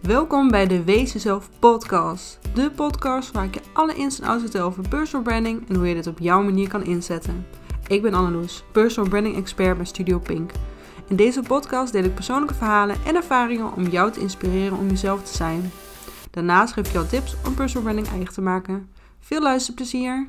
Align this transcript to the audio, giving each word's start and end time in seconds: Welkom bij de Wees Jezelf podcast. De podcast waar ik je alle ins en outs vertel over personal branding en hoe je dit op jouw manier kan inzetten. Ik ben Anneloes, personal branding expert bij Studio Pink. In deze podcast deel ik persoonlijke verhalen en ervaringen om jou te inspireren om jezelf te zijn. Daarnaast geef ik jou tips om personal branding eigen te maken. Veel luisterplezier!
Welkom 0.00 0.50
bij 0.50 0.66
de 0.66 0.84
Wees 0.84 1.12
Jezelf 1.12 1.50
podcast. 1.58 2.38
De 2.54 2.70
podcast 2.70 3.30
waar 3.30 3.44
ik 3.44 3.54
je 3.54 3.60
alle 3.72 3.94
ins 3.94 4.20
en 4.20 4.26
outs 4.26 4.42
vertel 4.42 4.66
over 4.66 4.88
personal 4.88 5.22
branding 5.22 5.68
en 5.68 5.74
hoe 5.76 5.88
je 5.88 5.94
dit 5.94 6.06
op 6.06 6.18
jouw 6.18 6.42
manier 6.42 6.68
kan 6.68 6.84
inzetten. 6.84 7.46
Ik 7.86 8.02
ben 8.02 8.14
Anneloes, 8.14 8.64
personal 8.72 9.10
branding 9.10 9.36
expert 9.36 9.76
bij 9.76 9.86
Studio 9.86 10.18
Pink. 10.18 10.52
In 11.08 11.16
deze 11.16 11.42
podcast 11.42 11.92
deel 11.92 12.04
ik 12.04 12.14
persoonlijke 12.14 12.54
verhalen 12.54 12.96
en 13.06 13.16
ervaringen 13.16 13.74
om 13.74 13.86
jou 13.86 14.12
te 14.12 14.20
inspireren 14.20 14.78
om 14.78 14.88
jezelf 14.88 15.22
te 15.22 15.36
zijn. 15.36 15.70
Daarnaast 16.30 16.72
geef 16.72 16.86
ik 16.86 16.92
jou 16.92 17.06
tips 17.06 17.36
om 17.46 17.54
personal 17.54 17.82
branding 17.82 18.08
eigen 18.08 18.34
te 18.34 18.42
maken. 18.42 18.88
Veel 19.18 19.42
luisterplezier! 19.42 20.28